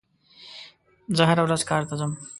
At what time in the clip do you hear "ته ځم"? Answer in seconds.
1.89-2.11